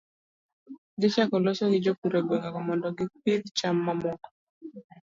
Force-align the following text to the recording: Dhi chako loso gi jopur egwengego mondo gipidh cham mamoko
Dhi 0.99 1.07
chako 1.15 1.35
loso 1.45 1.63
gi 1.71 1.79
jopur 1.85 2.13
egwengego 2.19 2.59
mondo 2.67 2.87
gipidh 2.97 3.47
cham 3.57 3.75
mamoko 3.85 4.27